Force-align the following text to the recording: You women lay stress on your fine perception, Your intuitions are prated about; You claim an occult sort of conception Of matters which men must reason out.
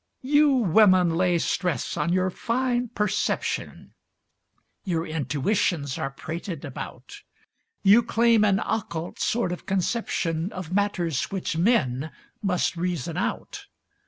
You 0.23 0.51
women 0.55 1.11
lay 1.15 1.37
stress 1.37 1.95
on 1.95 2.11
your 2.11 2.31
fine 2.31 2.87
perception, 2.87 3.93
Your 4.83 5.05
intuitions 5.05 5.99
are 5.99 6.09
prated 6.09 6.65
about; 6.65 7.21
You 7.83 8.01
claim 8.01 8.43
an 8.43 8.59
occult 8.65 9.19
sort 9.19 9.51
of 9.51 9.67
conception 9.67 10.51
Of 10.53 10.73
matters 10.73 11.25
which 11.25 11.55
men 11.55 12.11
must 12.41 12.75
reason 12.75 13.15
out. 13.15 13.67